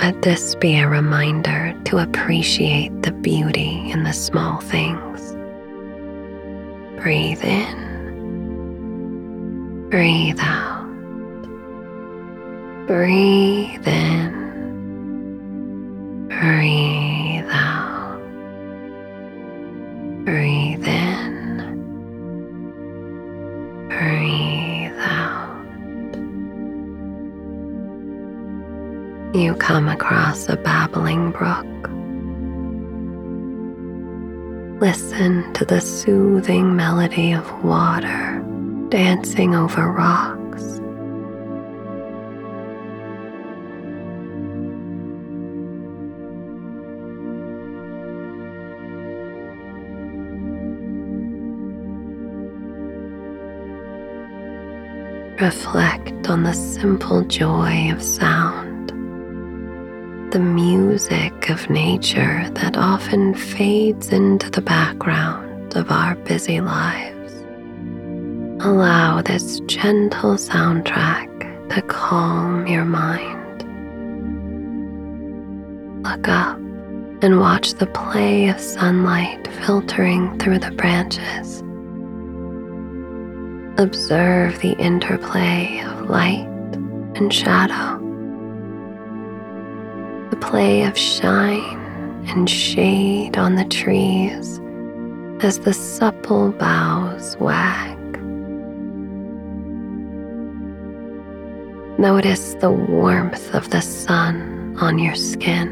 Let 0.00 0.22
this 0.22 0.56
be 0.56 0.76
a 0.76 0.88
reminder 0.88 1.72
to 1.84 1.98
appreciate 1.98 3.02
the 3.02 3.12
beauty 3.12 3.90
in 3.92 4.02
the 4.02 4.12
small 4.12 4.60
things. 4.60 5.36
Breathe 7.00 7.44
in, 7.44 7.78
breathe 9.88 10.40
out, 10.40 10.82
breathe 12.88 13.86
in, 13.86 14.32
breathe 16.28 17.03
You 29.34 29.56
come 29.56 29.88
across 29.88 30.48
a 30.48 30.56
babbling 30.56 31.32
brook. 31.32 31.66
Listen 34.80 35.52
to 35.54 35.64
the 35.64 35.80
soothing 35.80 36.76
melody 36.76 37.32
of 37.32 37.64
water 37.64 38.40
dancing 38.90 39.56
over 39.56 39.90
rocks. 39.90 40.62
Reflect 55.40 56.30
on 56.30 56.44
the 56.44 56.52
simple 56.52 57.22
joy 57.24 57.90
of 57.90 58.00
sound, 58.00 58.63
the 60.34 60.40
music 60.40 61.48
of 61.48 61.70
nature 61.70 62.50
that 62.54 62.76
often 62.76 63.34
fades 63.34 64.08
into 64.08 64.50
the 64.50 64.60
background 64.60 65.76
of 65.76 65.92
our 65.92 66.16
busy 66.16 66.60
lives. 66.60 67.34
Allow 68.66 69.22
this 69.22 69.60
gentle 69.66 70.34
soundtrack 70.34 71.70
to 71.72 71.82
calm 71.82 72.66
your 72.66 72.84
mind. 72.84 73.62
Look 76.02 76.26
up 76.26 76.56
and 77.22 77.38
watch 77.38 77.74
the 77.74 77.86
play 77.86 78.48
of 78.48 78.58
sunlight 78.58 79.46
filtering 79.64 80.36
through 80.40 80.58
the 80.58 80.72
branches. 80.72 81.60
Observe 83.80 84.58
the 84.58 84.76
interplay 84.80 85.80
of 85.86 86.10
light 86.10 86.48
and 87.14 87.32
shadow, 87.32 88.03
the 90.34 90.40
play 90.40 90.82
of 90.82 90.98
shine 90.98 91.78
and 92.26 92.50
shade 92.50 93.36
on 93.36 93.54
the 93.54 93.64
trees 93.66 94.60
as 95.44 95.60
the 95.60 95.72
supple 95.72 96.50
boughs 96.50 97.36
wag. 97.38 97.96
Notice 102.00 102.54
the 102.54 102.72
warmth 102.72 103.54
of 103.54 103.70
the 103.70 103.80
sun 103.80 104.76
on 104.80 104.98
your 104.98 105.14
skin. 105.14 105.68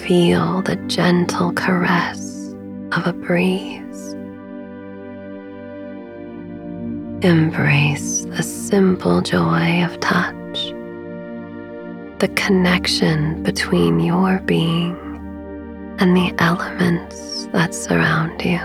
Feel 0.00 0.62
the 0.62 0.76
gentle 0.88 1.52
caress 1.52 2.52
of 2.90 3.06
a 3.06 3.12
breeze. 3.12 4.14
Embrace 7.22 8.24
the 8.24 8.42
simple 8.42 9.20
joy 9.20 9.84
of 9.84 9.98
touch, 10.00 10.37
the 12.18 12.28
connection 12.28 13.40
between 13.44 14.00
your 14.00 14.40
being 14.40 14.96
and 16.00 16.16
the 16.16 16.34
elements 16.38 17.46
that 17.52 17.72
surround 17.72 18.42
you. 18.44 18.58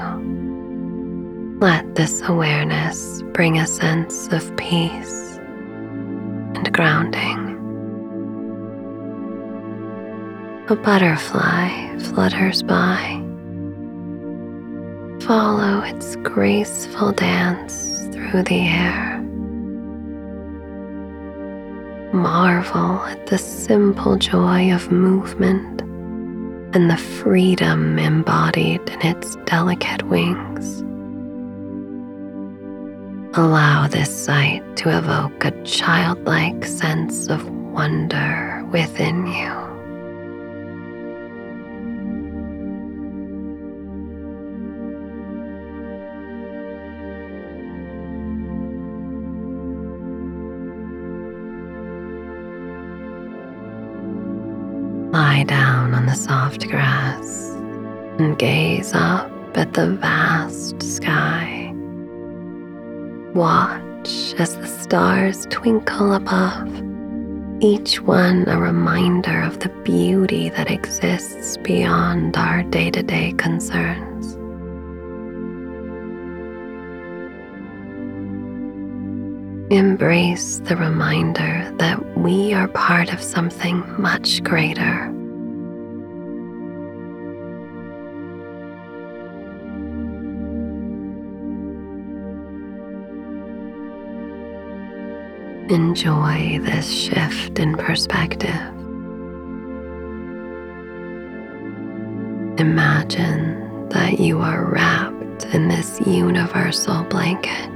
Let 1.60 1.94
this 1.94 2.22
awareness 2.24 3.22
bring 3.34 3.60
a 3.60 3.68
sense 3.68 4.28
of 4.30 4.56
peace 4.58 5.38
and 6.56 6.74
grounding. 6.74 7.52
A 10.70 10.76
butterfly 10.76 11.98
flutters 12.00 12.63
by. 12.63 13.20
Follow 15.28 15.82
its 15.82 16.16
graceful 16.18 17.12
dance 17.12 18.08
through 18.13 18.44
the 18.44 18.68
air. 18.68 19.24
Marvel 22.13 23.02
at 23.06 23.26
the 23.26 23.39
simple 23.39 24.17
joy 24.17 24.71
of 24.71 24.91
movement 24.91 25.82
and 26.76 26.89
the 26.89 26.97
freedom 26.97 27.97
embodied 27.97 28.88
in 28.88 29.02
its 29.02 29.36
delicate 29.45 30.04
wings. 30.04 30.82
Allow 33.36 33.88
this 33.88 34.26
sight 34.26 34.62
to 34.78 34.95
evoke 34.95 35.43
a 35.43 35.63
childlike 35.63 36.65
sense 36.65 37.30
of 37.30 37.49
wonder 37.49 38.63
within 38.71 39.26
you. 39.26 39.62
Soft 56.54 56.70
grass 56.70 57.50
and 58.20 58.38
gaze 58.38 58.94
up 58.94 59.32
at 59.58 59.74
the 59.74 59.88
vast 59.96 60.82
sky. 60.84 61.74
Watch 63.34 64.36
as 64.38 64.56
the 64.58 64.68
stars 64.68 65.48
twinkle 65.50 66.13
above, 66.13 66.70
each 67.60 68.02
one 68.02 68.48
a 68.48 68.60
reminder 68.60 69.42
of 69.42 69.60
the 69.62 69.70
beauty 69.84 70.50
that 70.50 70.70
exists 70.70 71.58
beyond 71.58 72.38
our 72.38 72.62
day 72.63 72.92
to 72.92 73.02
day 73.02 73.34
concerns. 73.38 74.34
Embrace 79.72 80.60
the 80.60 80.76
reminder 80.76 81.74
that 81.78 82.16
we 82.16 82.54
are 82.54 82.68
part 82.68 83.12
of 83.12 83.24
something 83.24 83.84
much 84.00 84.44
greater. 84.44 85.12
Enjoy 95.69 96.60
this 96.62 96.91
shift 96.91 97.58
in 97.58 97.78
perspective. 97.78 98.49
Imagine 102.60 103.88
that 103.89 104.19
you 104.19 104.39
are 104.39 104.65
wrapped 104.65 105.45
in 105.54 105.69
this 105.69 106.02
universal 106.06 107.04
blanket. 107.06 107.69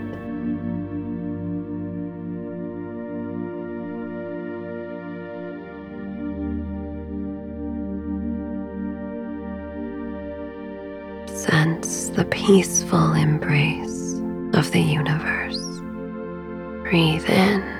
Sense 11.36 12.10
the 12.10 12.26
peaceful 12.26 13.14
embrace 13.14 14.14
of 14.54 14.72
the 14.72 14.82
universe. 14.82 15.58
Breathe 16.84 17.30
in, 17.30 17.77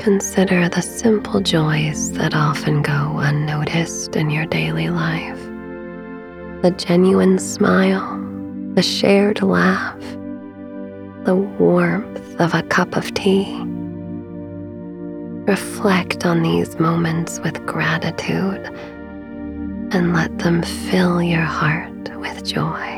Consider 0.00 0.68
the 0.68 0.80
simple 0.80 1.40
joys 1.40 2.12
that 2.12 2.34
often 2.34 2.82
go 2.82 3.18
unnoticed 3.18 4.14
in 4.14 4.30
your 4.30 4.46
daily 4.46 4.90
life. 4.90 5.38
The 6.62 6.72
genuine 6.76 7.38
smile, 7.38 8.16
the 8.74 8.82
shared 8.82 9.42
laugh, 9.42 10.00
the 11.24 11.34
warmth 11.34 12.40
of 12.40 12.54
a 12.54 12.62
cup 12.62 12.96
of 12.96 13.12
tea. 13.14 13.52
Reflect 15.46 16.24
on 16.24 16.42
these 16.42 16.78
moments 16.78 17.40
with 17.40 17.66
gratitude 17.66 18.66
and 19.92 20.12
let 20.14 20.38
them 20.38 20.62
fill 20.62 21.20
your 21.20 21.42
heart 21.42 22.16
with 22.18 22.44
joy. 22.44 22.97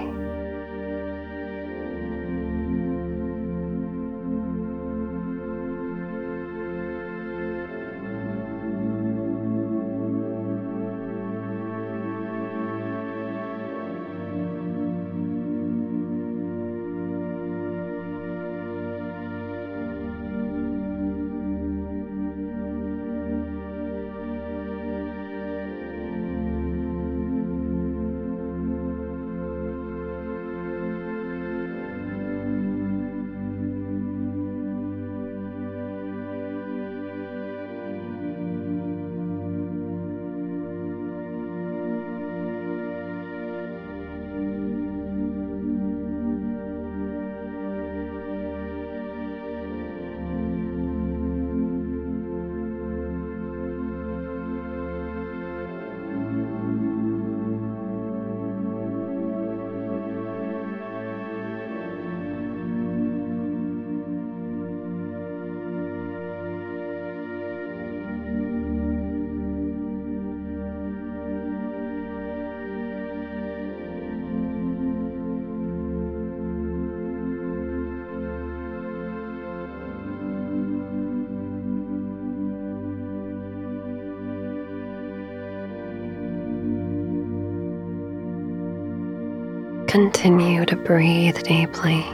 Continue 90.21 90.67
to 90.67 90.77
breathe 90.77 91.43
deeply, 91.45 92.05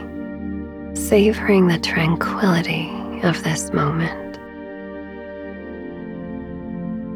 savoring 0.95 1.67
the 1.67 1.77
tranquility 1.77 2.89
of 3.23 3.43
this 3.43 3.73
moment. 3.73 4.39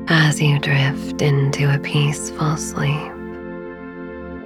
As 0.10 0.42
you 0.42 0.60
drift 0.60 1.22
into 1.22 1.74
a 1.74 1.80
peaceful 1.80 2.58
sleep, 2.58 3.14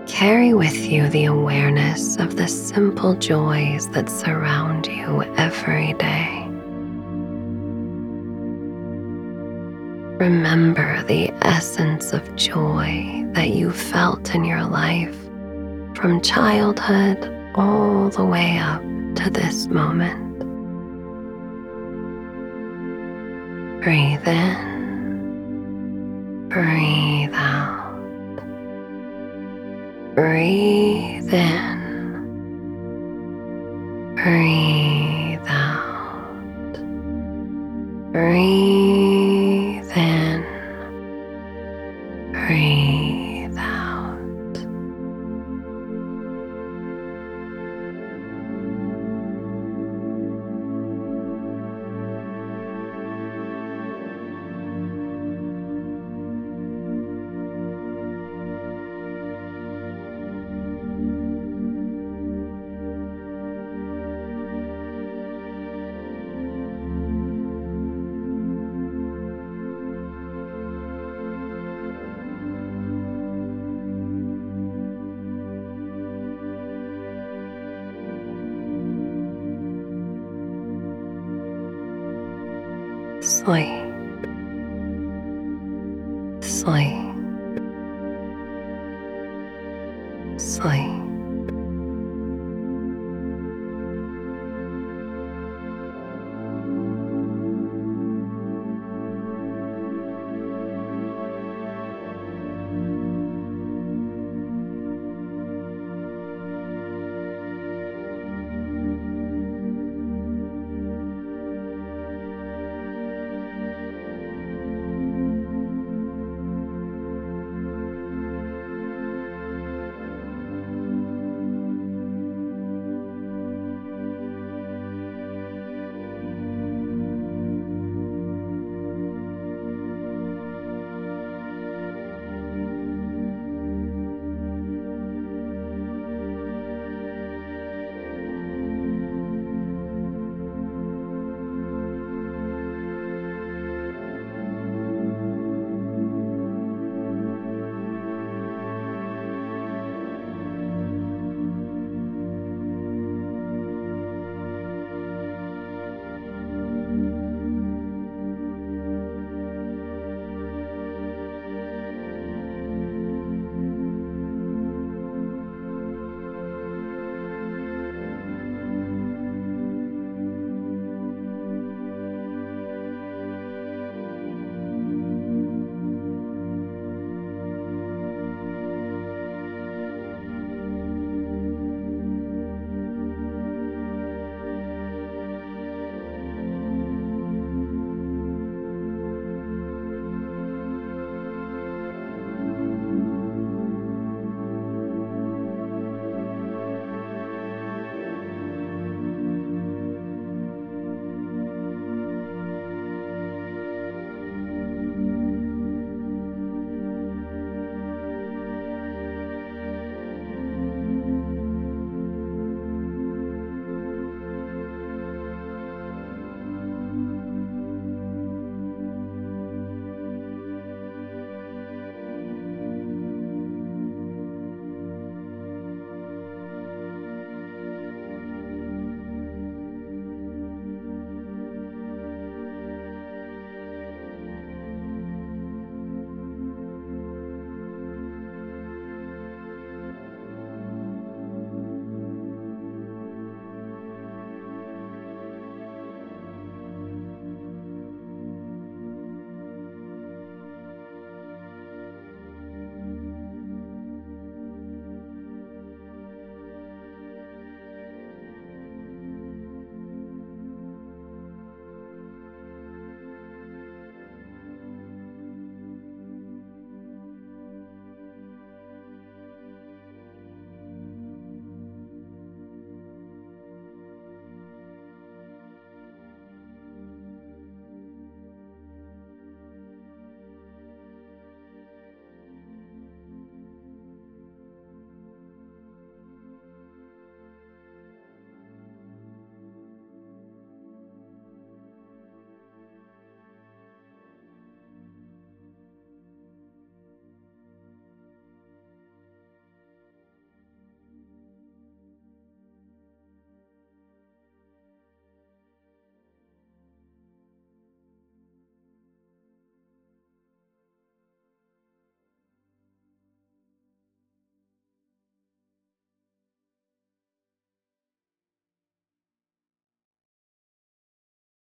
carry 0.05 0.53
with 0.53 0.77
you 0.77 1.09
the 1.09 1.25
awareness 1.25 2.17
of 2.17 2.35
the 2.35 2.47
simple 2.47 3.15
joys 3.15 3.89
that 3.89 4.07
surround 4.07 4.85
you 4.85 5.23
every 5.37 5.93
day. 5.93 6.43
Remember 10.23 11.01
the 11.05 11.31
essence 11.41 12.13
of 12.13 12.35
joy 12.35 13.25
that 13.31 13.49
you 13.49 13.71
felt 13.71 14.35
in 14.35 14.43
your 14.43 14.63
life 14.63 15.24
from 16.05 16.21
childhood 16.21 17.17
all 17.55 18.11
the 18.11 18.23
way 18.23 18.59
up 18.59 18.79
to 19.15 19.27
this 19.31 19.65
moment. 19.69 20.37
Breathe 23.81 24.27
in, 24.27 24.77
breathe 26.47 27.33
out, 27.33 28.35
breathe 30.13 31.33
in, 31.33 31.81
breathe 34.15 35.47
out, 35.47 36.73
breathe 38.11 39.14